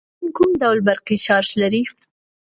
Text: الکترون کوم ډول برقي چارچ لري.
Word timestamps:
الکترون 0.07 0.29
کوم 0.37 0.49
ډول 0.61 0.79
برقي 0.87 1.15
چارچ 1.25 1.49
لري. 1.61 1.81